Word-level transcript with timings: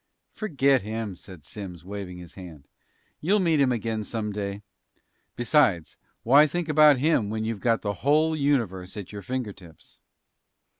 "Forget 0.31 0.81
him," 0.81 1.15
said 1.15 1.43
Simms, 1.43 1.85
waving 1.85 2.17
his 2.17 2.33
hand. 2.33 2.67
"You'll 3.19 3.37
meet 3.39 3.59
him 3.59 3.71
again 3.71 4.03
someday. 4.03 4.63
Besides, 5.35 5.99
why 6.23 6.47
think 6.47 6.67
about 6.67 6.97
him, 6.97 7.29
when 7.29 7.45
you've 7.45 7.61
got 7.61 7.83
the 7.83 7.93
whole 8.01 8.35
universe 8.35 8.97
at 8.97 9.11
your 9.11 9.21
finger 9.21 9.53
tips?" 9.53 9.99